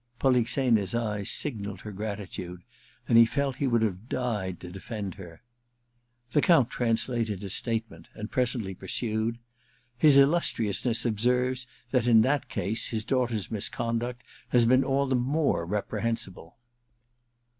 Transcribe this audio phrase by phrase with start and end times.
[0.17, 2.63] Polixena's eyes signalled her gratitude,
[3.07, 5.43] and he felt he would have died to defend her.
[6.31, 9.37] The Count translated his statement, and presently pursued:
[9.69, 15.67] * His lUustriousness observes that, in that case, his daughter's misconduct has been all the more
[15.67, 16.57] reprehensible.'